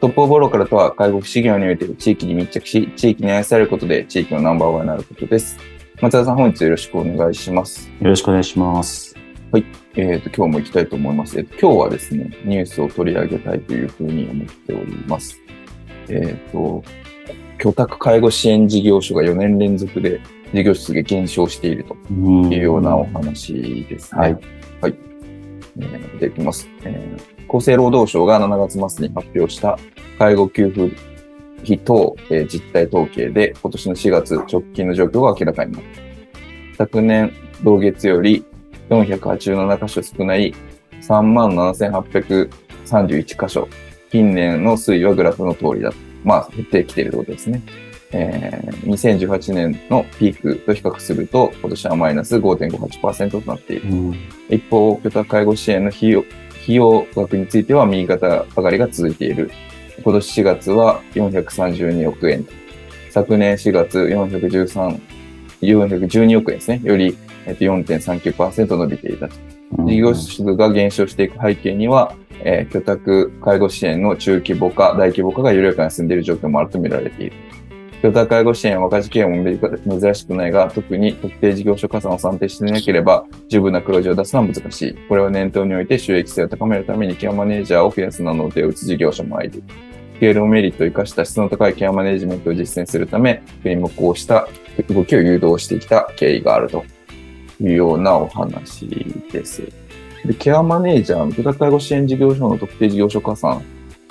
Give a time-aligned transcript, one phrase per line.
[0.00, 5.58] トップオブローカルとは介護福祉業において地域に密着し、地域に愛されることで地域のナンバーワンになることです。
[6.02, 7.88] 松田さん、本日よろしくお願いします。
[8.00, 9.16] よろしくお願いします。
[9.98, 11.38] えっ、と、今日も行きたいと思います。
[11.38, 15.40] えっと、今日はですね、ニュースを取り上げたいというふうに思っております。
[16.10, 16.84] えっ、と、
[17.58, 20.20] 居宅介護支援事業所が4年連続で
[20.52, 23.54] 事業数が減少しているとうんいうようなお話
[23.88, 24.20] ですね。
[24.20, 24.38] はい。
[24.82, 24.94] はい。
[25.78, 29.78] えー、見ていきます、えー厚生労働省が7月末に発表した
[30.18, 30.90] 介護給付
[31.62, 35.88] 費等、えー実態統計で今年の4月直近の状況が明らかになった。
[36.84, 37.32] 昨年
[37.62, 38.44] 同月より
[38.90, 40.52] 487箇所少ない
[41.02, 43.68] 37,831箇所。
[44.10, 45.92] 近年の推移はグラフの通りだ。
[46.24, 47.62] まあ、減ってきているということですね。
[48.12, 53.88] えー2018年のピークと比較すると、今年はマイナス5.58%となっている。
[53.90, 54.14] うん
[54.48, 56.24] 一方、居宅介護支援の費用
[56.62, 59.50] 費用額については右肩上がりが続いている。
[60.02, 62.46] 今年4月は432億円。
[63.10, 65.00] 昨年4月413、
[65.62, 66.80] 412億円ですね。
[66.84, 69.34] よりえっと4.39%伸びていたと。
[69.84, 72.14] 事業数が減少していく背景には、
[72.44, 77.36] えー居宅介護支援の中規模化、大規模化が緩やかに進んでいる状況もあると見られている。
[78.06, 79.44] 居宅介護支援は赤字経営も
[80.00, 84.94] 珍しくないが、特に特定事業所加算を算定していなければ、十分な黒字を出すのは難しい。
[85.08, 89.50] これを念頭において収益性を高めるためにケアマネージャーを増やすなどの手を打つ事業者もある。
[89.50, 94.48] スケールのメリットを生かした質の高いケアマネジメントを実践するため、国もこうした
[94.88, 96.84] 動きを誘導してきた経緯があると
[97.60, 98.86] いうようなお話
[99.32, 99.62] です。
[100.24, 103.62] でケアマネージャーの居宅介護支援事業所の特定事業所加算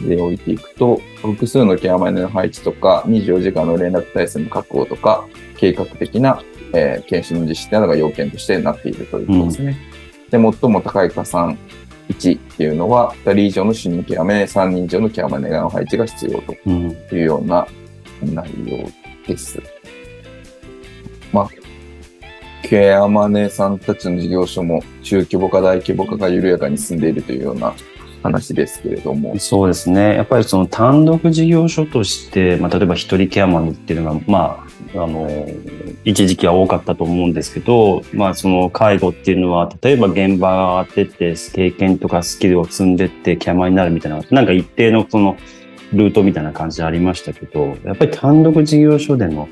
[0.00, 5.26] で置いていくと、複数のケアマネの配置とか、24時間の連絡体制の確保とか、
[5.56, 6.42] 計画的な、
[6.74, 9.76] えー研修の実施などが要件としてなっているということですね。
[10.30, 11.58] で、最も高い加算
[12.08, 17.66] 1っていうのは、2人以上の主任ケアマネ、3人以上のケアマネの配置が必要とうんいうような
[18.22, 18.88] 内容
[19.26, 19.62] です。
[21.32, 21.48] まあ、
[22.62, 27.74] ケアマネさんたちの事業所も中規模化、大規模化が緩やかに進んでいるというような
[28.22, 29.38] 話ですけれども。
[29.38, 30.14] そうですね。
[30.14, 35.28] やっぱりその単独事業所として、まあ、例えば一人ケアマンっていうのが、まあ、あの、
[36.04, 45.36] 一時期は多かったと思うんですけど、まあ、その介護っていうのは、例えば現場が出て、経験とかスキルを積んでってケアマンになるみたいな、なんか一定のその、
[45.92, 49.48] ルートみたいな感じでありましたけど、やっぱり単独事業所での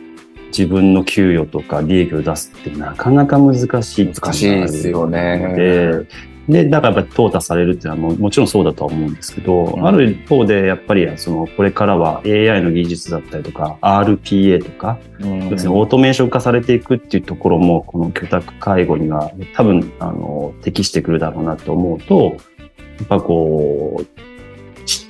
[0.51, 6.07] 自分の給与とか利益を出すってなかなか難しい難しいですよね。
[6.51, 9.87] で、で、だからやっぱり淘汰されるっていうのはももちろんそうだとは思うんですけど、うん。
[9.87, 15.49] ある一方でやっぱりそのこれからは AI の技術だったりとか RPA とか、うん。
[15.49, 22.37] オートメーション化されていくっていうところもこの居宅介護には多分あの適してくるだろうなと思うと、
[22.99, 24.30] やっぱこう、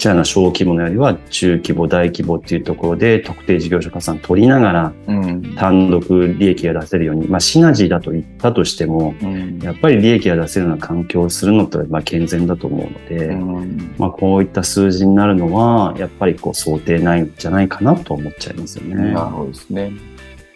[0.00, 19.12] ちゃな小規模のよりは中規模、大規模っていうところで特定事業所加算取りながらうん単独利益が出せるように、まあシナジーだと言ったとしても、うんやっぱり利益が出せるような環境をするのってまあ健全だと思うので、うんまあこういった数字になるのは、やっぱりこう想定ないんじゃないかなと思っちゃいますよね。
[19.12, 19.92] なるほどですね。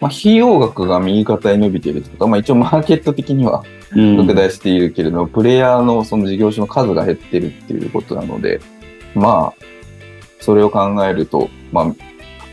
[0.01, 3.65] まあ、費用額が右肩に伸びているということは、まあ、一応マーケット的には
[3.97, 8.61] うん拡大しているけれども、プレイヤーのその事業所の数が減ってるっていうことなので、
[9.15, 9.65] まあ、
[10.41, 11.95] それを考えると、まあ、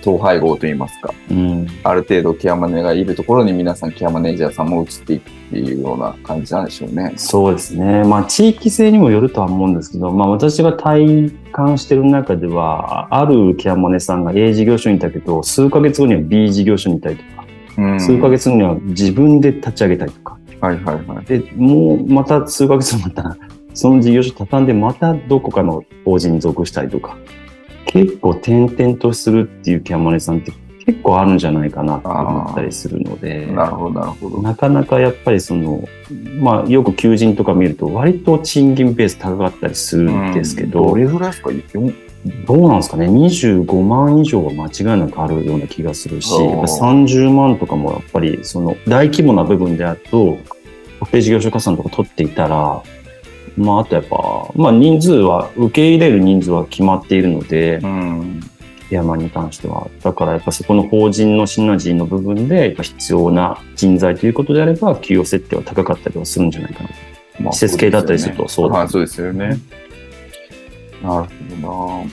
[0.02, 7.13] 統廃合といいますか、うんある程度ケアマネがいるところに皆さんケアマネージャーさんも移っていくっていうような感じなんでしょうね。
[7.18, 8.04] そうですね。
[8.04, 17.46] まあ地域性にもよるとは思うんですけど、まあ私が体感してる中では、あるケアマネさんが A 事業所にいたけど、数ヶ月後には B 事業所にいたりとか、
[17.78, 21.25] うん数ヶ月後には自分で立ち上げたりとか、はいはいはい。
[21.25, 23.38] で、もうまた数ヶ月後になったら、
[23.73, 27.18] その事業所畳んでまたどこかの法人に属したりとか、
[27.85, 30.51] 結構転々とするっていうケアマネさんって
[30.85, 34.41] 結構あるんじゃないかなと思ったりするので、なるほど、なるほど。
[34.41, 35.88] なかなかやっぱりその、
[36.39, 41.51] まあよく求人とか見ると割と賃金ベース高かったりするんですけど、どれぐらいですか？
[41.51, 41.59] よ
[42.45, 50.38] どうなんですかね ?25 万以上は間違いなくあるような気がするし、あーやっぱ30万とかもやっぱりその大規模な部分であると、
[51.00, 52.83] 特定事業所加算とか取っていたら、
[53.57, 54.18] まああとやっぱ、
[54.56, 58.39] まあ人数は、受け入れる人数は決まっているので、うん。
[58.89, 59.88] 山に関しては。
[60.03, 66.89] だからやっぱそこの法人のシナジーの部分で必要な人材ということであれば、給与設定は高かったりはするんじゃないかな。
[67.39, 69.57] まあ施設系だったりするとそうだはい、そうですよね。
[71.01, 71.27] なるほ
[71.62, 72.12] どな。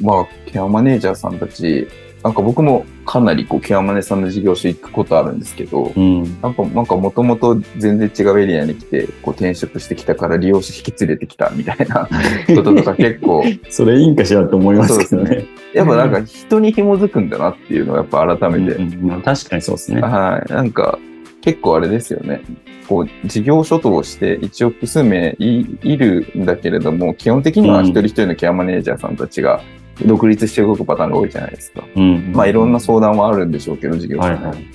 [0.00, 1.86] まあ、ケアマネージャーさんたち、
[2.26, 6.22] なんか僕もかなりこう、ケアマネさんの事業所行くことあるんですけど、うん。
[6.42, 12.08] なんか、なんかもともと全然違うエリアに来て、こう転職してきたから利用者引き連れてきたみたいな
[12.56, 15.46] こととか結構、 それいいんかしらと思いますけどね。
[15.72, 20.00] やっぱなんか人に紐づくんだなっていうのをやっぱ改めて、うんうんまあ確かにそうですね。
[20.00, 20.52] はい。
[20.52, 20.98] なんか、
[21.42, 22.42] 結構あれですよね。
[22.88, 29.60] こう、事業所として一応複数名いいるんだけれども、基本的には一人一人のケアマネージャーさんたちが
[30.04, 31.84] 独立して動くパターンが多いじゃないですか。
[31.94, 32.32] うん。
[32.32, 34.34] まあいろんな相談はあるんでしょうけど、事業所に。
[34.34, 34.66] はいはい。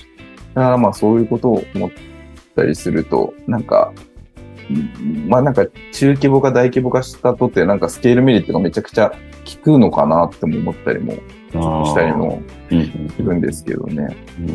[0.54, 1.90] だからまあそういうことを思っ
[2.54, 3.92] たりすると、なんか、
[4.70, 9.16] うんまあなんか中規模化大規模化したとってなんかスケールメリットがめちゃくちゃ効
[9.62, 11.14] くのかなっても思ったりも
[11.60, 14.16] したりもうんうんするんですけどね。
[14.38, 14.50] うん。
[14.50, 14.52] う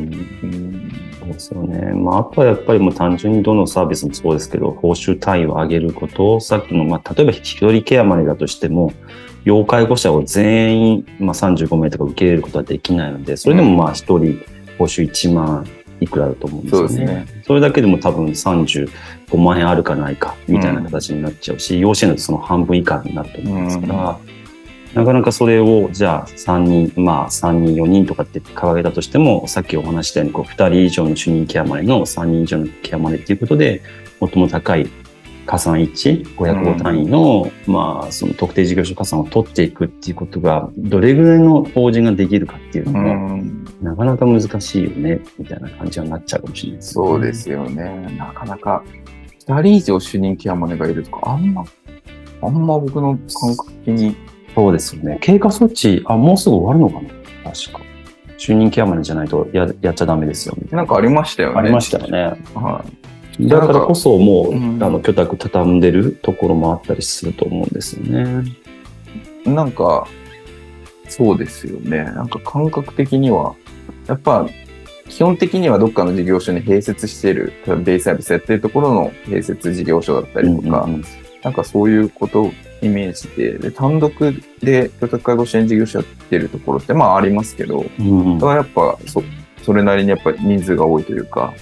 [0.47, 0.91] ん。
[1.19, 1.93] そうですよね。
[1.93, 8.93] まあ、あとはやっぱりもう単純にどのサービスもそうですけど、報酬単位を上げること、さっきの、まあ、例えば一人ケアマネだとしても、
[9.43, 14.41] 要介護者を全員、まあ、35名とか受け入れることはできないので、それでもまあ一人
[14.77, 15.65] 報酬1万
[15.99, 16.87] いくらだと思うんですよね。
[16.89, 17.43] そね。
[17.45, 24.19] それだけでも多分35万円あるかないかみたいな形になっちゃうし、養子縁だとその半分以下になると思うんですから、
[24.97, 33.81] なかなかそれを、じゃあ3人、まあ3人、4人とかって掲げたとしても、さっきお話ししたように、こう2人以上の主任ケアマネの3人以上のケアマネっていうことで、
[34.19, 34.87] 最も高い
[35.45, 47.33] 加算1、505単位の、まあその特定事業所加算を取っていくっていうことが、どれぐらいの法人ができるかっていうのうも、んなかなか難しいよね、みたいな感じになっちゃうかもしれないです、そうで。
[47.33, 48.15] すよね。
[48.17, 48.83] なかなか、
[49.47, 51.63] 二人以上主任ケアマネがいるとか、あんま、
[52.41, 54.15] あんま僕の感覚的に、
[54.57, 55.19] そうですよね。
[55.21, 57.05] 経過措置、あ、もうすぐ終わるのか
[57.43, 57.79] な確か。
[58.39, 60.77] 就任ケアマネじゃないとややっちゃダメですよ、みたいな。
[60.77, 61.59] なんかありましたよね。
[61.59, 62.41] ありましたよね。
[62.55, 62.83] は
[63.37, 63.47] い。
[63.47, 68.45] だからこそもう、うんあの、居宅畳んでるところもあったりすると思うんですよね。
[69.45, 70.07] なんか、
[71.07, 72.05] そうですよね。
[72.05, 73.53] なんか感覚的には、
[74.07, 74.49] やっぱ、
[75.07, 81.03] 基本的にはどっかの事業所に併設している、例えばデイサービスやってるところの併設事業所だったりとか、うんうん
[81.43, 82.51] なんかそういうことを
[82.81, 84.13] イメージで、で単独
[84.61, 89.23] で居宅介護支援事業所やってるところってまあありますけど、うんだからやっぱそ、
[89.63, 91.53] それなりにやっぱり人数が多いというか、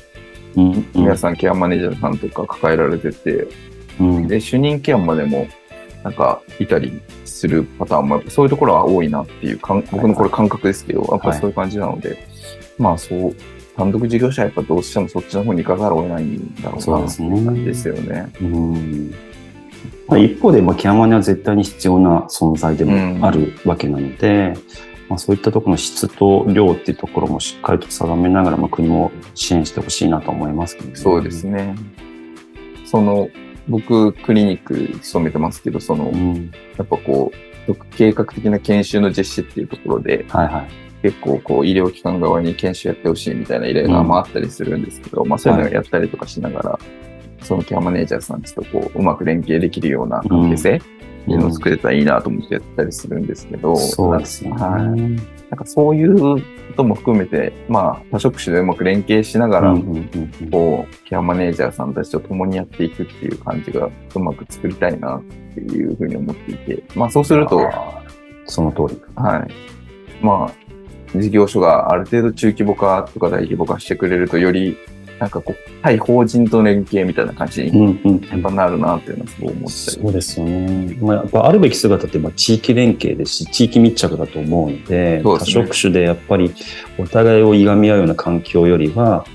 [0.56, 0.86] うんうん。
[0.94, 3.48] 皆さんケアマネージャーさんとか抱えられてて、
[4.00, 4.28] うん。
[4.28, 5.48] で、主任ケアまでも、
[6.04, 12.18] なんか、いたりするパターンも、やっぱそういうところは多いなっていうかん、僕のこれ感覚ですけど、やっぱりそういう感じなので、
[12.78, 13.36] まあそう、
[13.76, 17.66] 単独事業者はやっぱどうしてもそっちの方に行かざるを得ないんだろうな、そうですね。
[17.66, 18.32] ですよね。
[18.42, 19.14] うん
[20.08, 24.54] まあ、一方で、まあ、ケアマネは絶対に必要な存在でもあるわけなので、
[25.10, 30.96] まあ、そういったところの質と量っていうところもしっかりと定めながら、まあ、国も支援してほしいなと思いますけどね。
[30.96, 31.76] そうですね。
[32.86, 33.30] その、
[33.68, 36.52] 僕、クリニック勤めてますけど、その、うん。
[36.78, 37.32] やっぱこ
[37.68, 40.86] う、計画的な研修の実施っていうところで、はいはい。
[41.02, 46.80] 結構こう医療機関側に研修やってほしいみたいな依頼がまああったりするんですけど、まあそういうのをやったりとかしながら、
[47.46, 50.82] そのケアマネージャーさんちとこううまく連携できるような関係性っ
[51.26, 54.52] ていうのを作れたらいいなと思ってやったりするんですけど、そうですね。
[54.52, 54.82] はい。
[55.50, 56.42] なんかそういうこ
[56.76, 65.24] とも含めて、まあ多職種でうまく連携しながら、うんうんうんうんこう、ケアマネージャーさんたちと共にやっていくっていう感じがうまく作りたいなっ
[65.54, 67.60] ていうふうに思っていて、まあそうすると、
[68.46, 69.02] その通り。
[69.16, 70.24] はい。
[70.24, 74.78] まあ、事業所がある程度中規模化とか大規模化してくれると、より、
[75.20, 79.70] なんかこう、対法人と連携みたいな感じにやっぱなるなっていうのはすごい思ったり。
[79.70, 80.98] そうですよね。
[81.00, 86.54] まあ、やっぱあるべき姿ってまあ地域連携ですし、地域密着だと思うので、ですね職種でやっぱり
[86.98, 89.26] お互いをいがみ合うような環境よりは、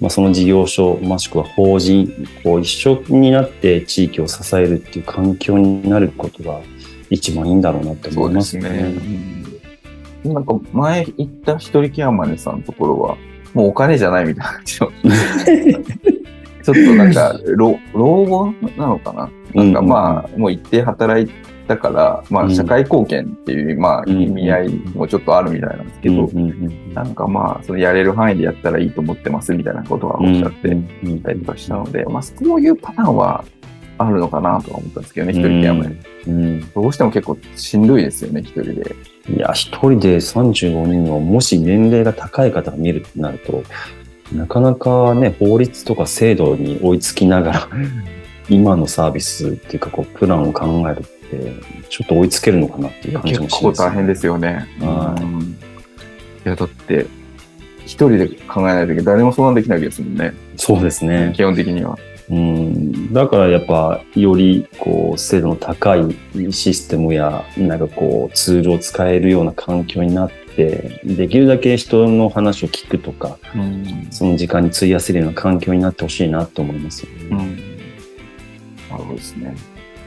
[0.00, 6.60] まあ、その事業所、もしくは法人、こう一緒になって地域を支えるっていう環境になることが
[7.10, 8.62] 一番いいんだろうなって思いますね。
[8.62, 8.94] すね。
[10.26, 13.16] うん、なんか前行った一人ケアマネさんのところは、
[13.54, 14.90] もうお金じゃないみたいな感じの。
[16.64, 19.30] ちょっとなんか、老老後なのかな？
[19.54, 21.28] なんかまあ、もう一定働いっ
[21.68, 22.54] たから、まあ、うん。
[22.54, 33.44] 社会貢献っていう、まあ、うん意味合いもちょっとあるみたいなんですけど、うんうんなんかまあ、そのやれる範囲でやったらいいと思ってますみたいなことはおっしゃってうんいたりとかしたので、まあ、そういうパターンは
[33.98, 36.00] あるのかなとは思ったんですけどね、一人ケアもね。
[36.26, 38.96] うんどうしても結構しんどいですよね、一人で。
[39.28, 43.62] いや、一人で35人の、もし年齢が高い方が見るってなると、
[44.32, 47.68] なかなかね、法律とか制度に追いつきながら、
[48.48, 51.52] 今のサービスっていうか、こう、プランを考えるって、
[51.88, 54.66] ちょっと追いつけるのかなっていう感じ結もし構大変ですよね。
[54.80, 55.56] はいうん
[56.44, 57.06] いや、だって、
[57.86, 59.04] 一人で考えないといけない。
[59.04, 60.34] 誰も相談できないわけですもんね。
[60.56, 61.32] そうですね。
[61.34, 61.98] 基本的には。
[62.30, 66.16] うん、だからやっぱ、より、こう、精度の高い
[66.50, 73.38] システムや、なんかこう、ツールを使えるような環境になって、できるだけ人の話を聞くとか、
[74.10, 77.06] その時間に費やせるような環境になってほしいなと思います。
[77.30, 77.38] うん。
[78.90, 79.54] なるほどですね。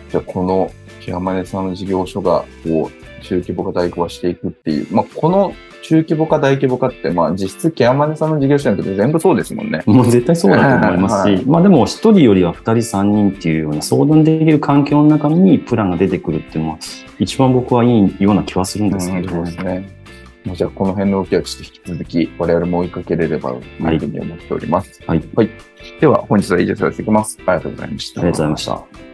[0.10, 5.54] じゃあ、この、ケアマネさんの事業所が、こう、中規模化大規模化していくっていう、まあ、この
[5.88, 9.84] 中規模化大規模化って、まあ、実質ケアマネさんの事業所にとって全部そうですもんね。
[9.86, 16.80] もう絶対そうだと思いますし、はいまあでも一人よりは二人三人っていうような相談できる環境の中にプランが出てくるっていうのは
[17.20, 19.98] 一番僕はいいような気はするんですけど、そうですね。
[20.44, 25.02] もうじゃあ、この辺の動きはちょっと引き続き、我々も追いかけれればというふうに思っております。
[25.06, 25.22] はい。
[26.00, 27.38] では、本日は以上とさせていきます。
[27.40, 28.22] ありがとうございました。
[28.22, 29.08] ありがとうございました。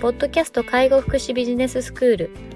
[0.00, 2.30] ポッドキャスト介護福祉ビジネススクール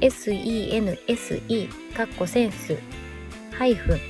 [0.00, 2.76] sense かっこセンス
[3.52, 4.00] ハイフン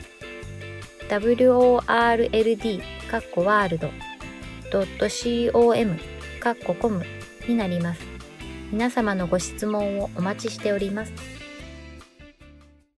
[1.09, 3.91] world かっこワールド
[5.51, 5.99] .com
[6.41, 7.05] かっこコム
[7.49, 8.01] になります。
[8.71, 11.38] 皆様のご質問をお待ちしております。